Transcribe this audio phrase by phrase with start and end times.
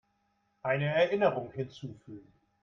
[0.63, 2.33] Eine Erinnerung hinzufügen.